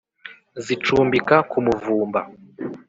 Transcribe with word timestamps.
zicumbika 0.65 1.35
ku 1.49 1.57
muvumba 1.65 2.21